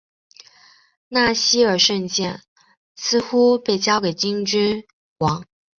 [1.09, 2.41] 纳希尔圣剑
[2.95, 4.87] 似乎被交给精灵君
[5.19, 5.45] 王。